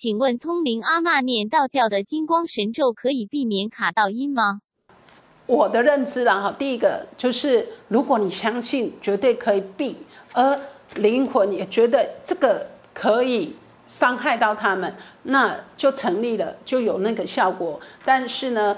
[0.00, 4.60] 请问通灵阿嬷念道教的金光神咒可以避免卡到音吗？
[5.46, 9.96] 我的认知啦，哈，第一个就是如果你相信，绝对可以避，
[10.34, 10.56] 而
[10.94, 12.64] 灵魂也觉得这个
[12.94, 13.56] 可以
[13.88, 17.80] 伤害到他们，那就成立了，就有那个效果。
[18.04, 18.76] 但是呢，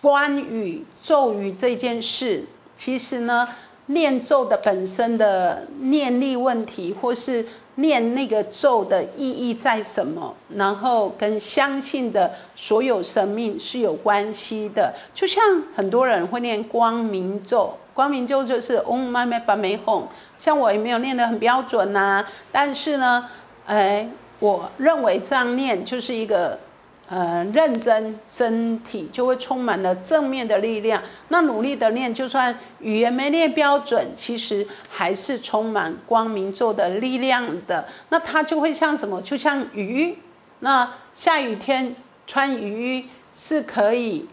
[0.00, 2.44] 关于咒语这件事，
[2.76, 3.48] 其实呢，
[3.86, 7.44] 念咒的本身的念力问题，或是
[7.76, 14.92] 念那个咒的意义在什么，然后跟相信的所有生命是有关系的。
[15.12, 15.42] 就像
[15.74, 20.04] 很多人会念光明咒，光明咒就是 Om Mani Padme Hum，
[20.38, 23.28] 像我也没有念得很标准呐，但是呢，
[23.66, 26.58] 哎，我认为这样念就是一个。
[27.06, 31.02] 呃，认真，身体就会充满了正面的力量。
[31.28, 37.86] 那努力的练，就算语言没练标准，其实还是充满光明咒的力量的。
[38.08, 39.20] 那它就会像什么？
[39.20, 40.16] 就像鱼。
[40.60, 41.94] 那下雨天
[42.26, 44.26] 穿雨衣是可以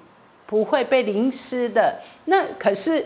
[0.46, 2.00] 不会被淋湿的。
[2.26, 3.06] 那可是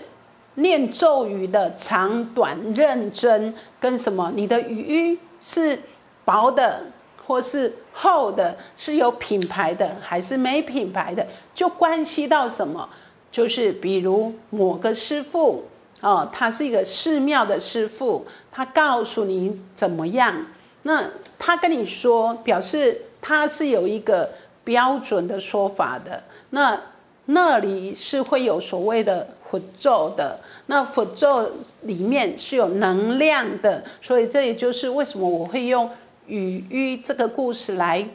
[0.54, 4.32] 念咒语的长短、认真跟什么？
[4.36, 5.80] 你的雨衣是
[6.24, 6.84] 薄的。
[7.26, 12.88] 或是厚的，是有品牌的还是没品牌的，就关系到什么？
[13.32, 15.66] 就是比如某个师傅
[16.02, 20.34] 哦，他是一个寺庙的师傅，他告诉你怎么样，
[20.84, 21.04] 那
[21.38, 24.30] 他跟你说，表示他是有一个
[24.64, 26.24] 标准的说法的。
[26.52, 26.80] 那
[27.26, 31.50] 那里是会有所谓的佛咒的，那佛咒
[31.82, 35.90] 里面是有能量的，所以这也就是为什么我会用。
[36.28, 38.06] 与喻这个故事来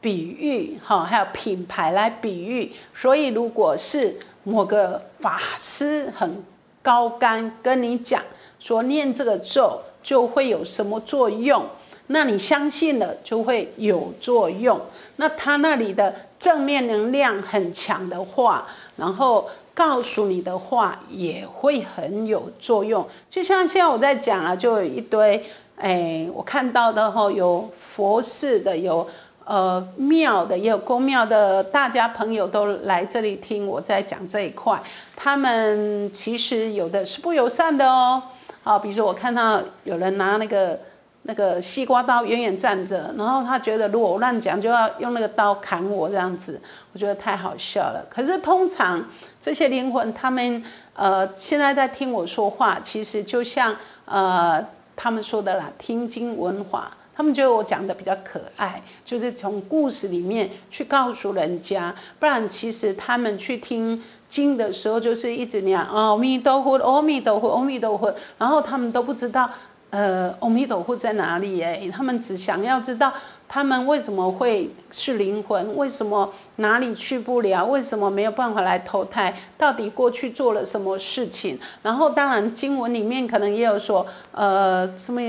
[0.00, 2.72] 比喻，哈，还有品牌来比喻。
[2.94, 6.42] 所以，如果是某个法师很
[6.80, 8.22] 高干跟你讲
[8.58, 11.62] 说念这个咒就会有什么作用，
[12.06, 14.80] 那你相信了就会有作用。
[15.16, 18.66] 那他那里的正面能量很强的话，
[18.96, 23.06] 然后告诉你的话也会很有作用。
[23.28, 25.44] 就像现在我在讲啊，就有一堆。
[25.80, 29.08] 哎，我看到的哈，有佛寺的，有
[29.46, 34.78] 呃庙的，也有公庙的，大家朋友都来这里听我在讲这一块。
[35.16, 38.22] 他们其实有的是不友善的哦，
[38.62, 40.78] 好，比如说我看到有人拿那个
[41.22, 46.60] 那个西瓜刀远远站着，然后他觉得如果我乱讲，就要用那个刀砍我这样子，
[46.92, 48.04] 我觉得太好笑了。
[48.10, 49.02] 可是通常
[49.40, 50.62] 这些灵魂，他们
[50.92, 53.74] 呃现在在听我说话，其实就像
[54.04, 54.62] 呃。
[55.02, 69.48] 他们说的啦，听经文化，他们觉得我讲的比较可爱，就是从故事里面去告诉人家，不然其实他们去听经的时候，就是一直念，阿弥陀佛，阿弥陀佛，阿弥陀佛，然后他们都不知道，
[69.88, 71.62] 呃，阿弥陀佛在哪里？
[71.62, 73.10] 哎，他们只想要知道。
[73.52, 75.76] 他们为什么会是灵魂？
[75.76, 77.66] 为什么哪里去不了？
[77.66, 79.36] 为什么没有办法来投胎？
[79.58, 81.58] 到底过去做了什么事情？
[81.82, 85.20] 然后，当然经文里面可能也有说，呃，什么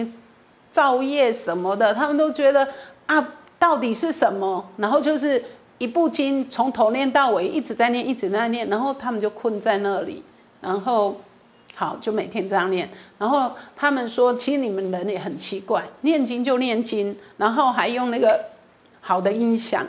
[0.69, 2.67] 造业什么的，他们都觉得
[3.07, 3.27] 啊，
[3.57, 4.63] 到底是什么？
[4.77, 5.43] 然后就是
[5.79, 10.21] 一部经从头念到尾，一直在念，一直在念，然后他们就困在那里，
[10.61, 11.19] 然后。
[11.73, 12.87] 好，就每天这样念。
[13.17, 18.39] 然后他们说，其实你们人也很奇怪，念经就念经，然后还用那个
[18.99, 19.87] 好的音响，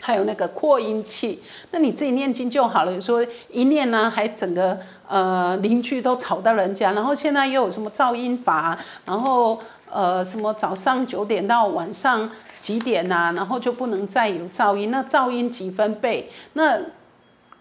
[0.00, 1.42] 还有那个扩音器。
[1.70, 2.92] 那你自己念经就好了。
[2.92, 3.18] 有时候
[3.50, 4.76] 一念呢，还整个
[5.06, 6.92] 呃邻居都吵到人家。
[6.92, 14.90] 然后现在又有什么噪音法，然后呃什么早上九点到晚上几点呐，然后就不能再有噪音。
[14.90, 16.30] 那噪音几分贝？
[16.54, 16.80] 那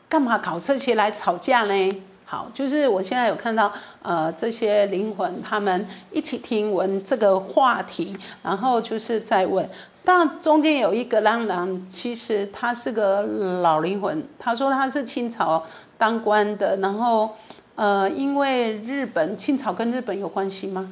[0.07, 2.01] 干嘛搞这些来吵架呢？
[2.31, 3.73] 好，就是我现在有看到，
[4.03, 9.67] 呃，这些灵魂他们一起听闻这个话题，然后就是在问。
[10.06, 13.23] 但中间有一个浪浪，其实他是个
[13.63, 15.66] 老灵魂，他说他是清朝
[15.97, 17.35] 当官的，然后
[17.73, 20.88] 呃，因为日本清朝跟日本有关系吗？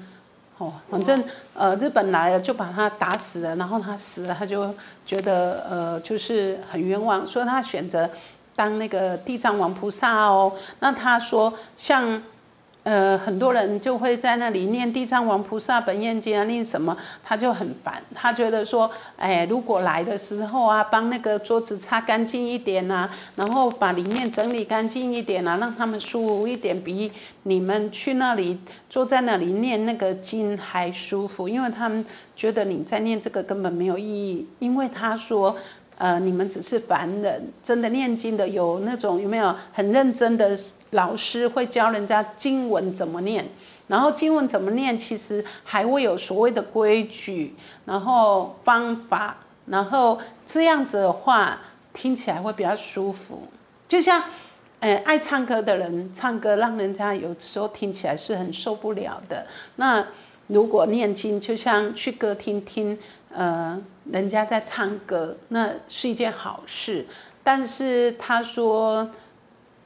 [0.57, 4.73] 哦，反正呃，日本来了就把他打死了，然后他死了，他就
[5.05, 8.09] 觉得呃，就是很冤枉，所以他选择。
[8.57, 12.19] 当那个地藏王菩萨哦，那他说像，
[12.81, 27.11] 呃，很多人就会在那里念地藏王菩萨本愿经啊，念什么，他就很烦，他觉得说，哎，如果来的时候啊，帮那个桌子擦干净一点呐，然后把里面整理干净一点啊，让他们舒服一点，比
[27.43, 32.03] 你们去那里坐在那里念那个经还舒服，因为他们
[32.35, 35.55] 觉得你在念这个根本没有意义，因为他说。
[35.97, 40.57] 呃，你们只是凡人，真的念经的有那种有没有很认真的
[40.91, 43.43] 老师会教人家经文怎么念？
[43.87, 47.55] 然后经文怎么念，其实还会有所谓的规矩，
[47.85, 51.59] 然后方法，然后这样子的话
[51.93, 53.47] 听起来会比较舒服。
[53.87, 54.21] 就像，
[54.81, 59.47] 呃，爱唱歌的人唱歌，让人家有时候听起来是很受不了的。
[59.77, 60.05] 那
[60.47, 62.99] 如果念经，就像去歌厅听，
[63.37, 63.79] 呃，
[64.11, 67.05] 人家在唱歌，那是一件好事。
[67.43, 69.07] 但是他说，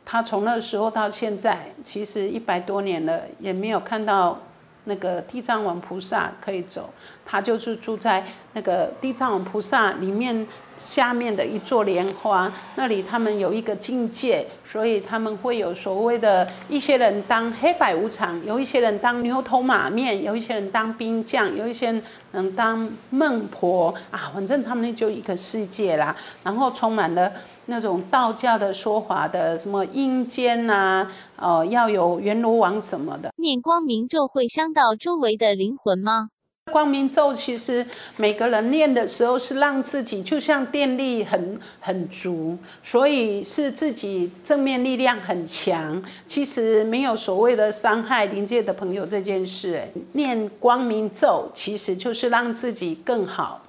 [0.06, 4.40] 他从那时候到现在，其实一百多年了，也没有看到
[4.86, 6.94] 那个地藏王菩萨可以走。
[7.26, 10.48] 他就是住在那个地藏王菩萨里面。
[10.84, 21.94] 下面的一座莲花，那里他们有一个境界，所以他们会有所谓的一些人当黑白无常，有一些人当牛头马面，有一些人当兵将，有一些
[22.32, 26.16] 人当孟婆啊，反正他们就一个世界啦。
[26.44, 27.32] 然后充满了
[27.68, 31.08] 那种道教的说法的什么阴间呐，
[31.38, 33.32] 哦，要有阎罗王什么的。
[33.38, 36.30] 念光明咒会伤到周围的灵魂吗？
[36.70, 37.86] 光明咒其实
[38.18, 46.02] 每个人念的时候是让自己就像电力很很足，所以是自己正面力量很强。
[46.28, 49.84] 其实没有所谓的伤害临界的朋友这件事。
[50.14, 53.64] 念光明咒其实就是让自己更好，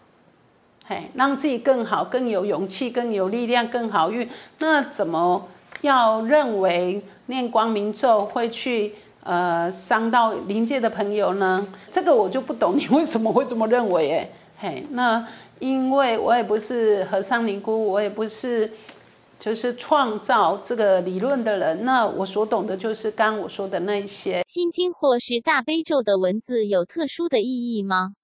[0.86, 4.28] 嘿，让自己更好，更有勇气，更有力量，更好运。
[4.58, 5.48] 那怎么
[5.80, 8.94] 要认为念光明咒会去？
[9.24, 11.64] 呃，伤到临界的朋友呢？
[11.92, 14.10] 这个我就不懂， 你为什么会这么认为？
[14.10, 14.28] 哎，
[14.58, 15.24] 嘿，那
[15.60, 18.68] 因为我也不是和尚尼姑，我也不是
[19.38, 21.84] 就是创造这个理论的人。
[21.84, 24.42] 那我所懂的就是刚我说的那一些。
[24.44, 28.14] 心经或是大悲咒的文字有特殊的意义吗？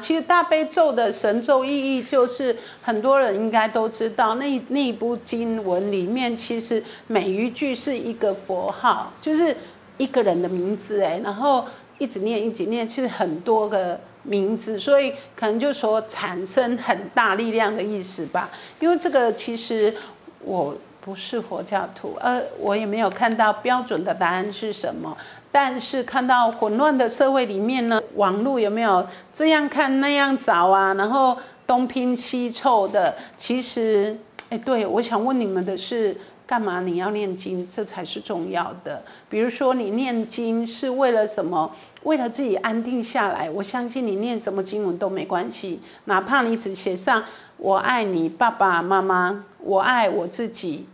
[0.00, 9.54] 其实大悲咒的神咒意义就是很多人应该都知道，那那一部经文里面其实每一句是一个佛号，就是。
[10.02, 11.64] 一个人的名字哎，然后
[11.98, 18.50] 一直念一直念，其实很多个名字，所以可能就说产生很大力量的意思吧。
[18.80, 19.94] 因为这个其实
[20.40, 25.16] 我不是佛教徒，呃，我也没有看到标准的答案是什么。
[25.52, 30.92] 但是看到混乱的社会里面呢，网络有没有这样看那样找啊？
[30.94, 36.16] 然后东拼西凑的，其实哎，对我想问你们的是。
[36.46, 37.66] 干嘛你要念经？
[37.70, 39.02] 这才是重要的。
[39.30, 41.74] 比如说，你念经是为了什么？
[42.02, 43.48] 为了自己安定下来。
[43.48, 47.24] 我相信你念什么经文都没关系，哪怕你只写上
[47.56, 50.86] “我爱你爸爸妈妈，我爱我自己，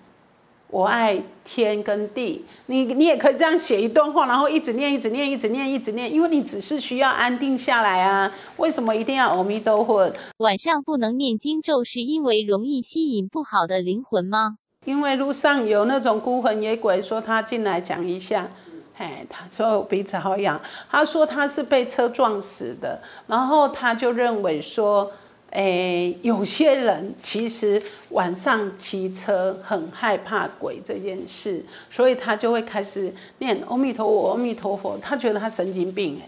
[0.69, 8.31] 我爱天跟地”，你你也可以这样写一段话，然后一直念，一直念，一直念，一直念，因为你只是需要安定下来啊。
[8.59, 10.12] 为什么一定要阿弥陀佛？
[10.37, 14.59] 晚上不能念经咒，是因为容易吸引不好的灵魂吗？
[14.88, 18.49] 因为路上有那种孤魂野鬼，说他进来讲一下，
[18.96, 20.58] 嘿，他说鼻子好痒。
[20.90, 25.12] 他说他是被车撞死的，然后他就认为说，
[25.50, 27.82] 诶，有些人其实
[28.12, 34.96] 晚上骑车很害怕鬼这件事，所以他就会开始念阿弥陀佛，阿弥陀佛。
[35.02, 36.23] 他觉得他神经病，诶，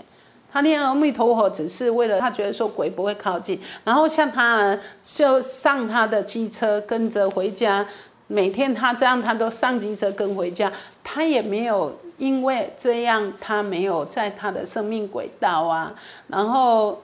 [0.53, 3.59] 他念阿弥陀佛只是为了他觉得说鬼不会靠近。
[3.85, 7.87] 然后像他呢，就上他的机车跟着回家。
[8.33, 10.73] 每天他这样，他都上机车跟回家，
[11.03, 15.93] 他也没有因为这样，他没有在他的生命轨道啊，
[16.29, 17.03] 然后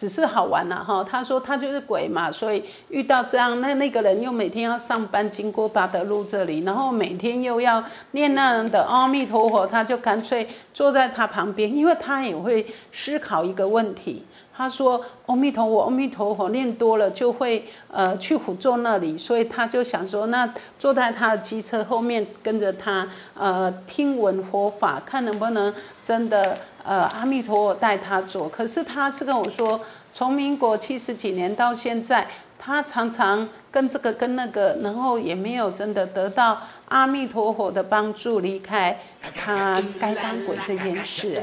[0.00, 1.04] 只是好玩了哈。
[1.04, 14.24] 他说他就是鬼嘛，所以遇到这样，那那个人又每天要上班，经过八德路这里，然后每天又要念那样的阿弥陀佛，他就干脆坐在他旁边，因为他也会思考一个问题。
[14.56, 20.46] 他说：“阿弥陀佛，阿弥陀佛，念多了就会呃去虎座那里，所以他就想说，那
[20.78, 25.72] 坐在他的机车后面跟着他，呃，听闻佛法，看能不能
[26.04, 26.58] 真的
[26.90, 28.48] 呃阿弥陀佛带他走。
[28.48, 29.80] 可是他是跟我说，
[30.12, 32.26] 从民国七十几年到现在，
[32.58, 38.98] 他常常跟这个跟那个，然后也没有真的得到阿弥陀佛的帮助，离开
[39.36, 41.40] 他该当鬼这件事。”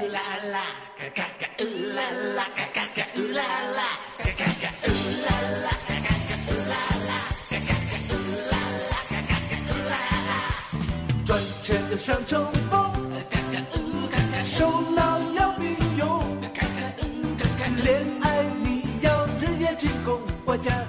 [0.97, 1.63] 嘎嘎嘎呜
[1.95, 2.01] 啦
[2.35, 3.05] 啦，嘎嘎嘎
[20.57, 20.86] 家。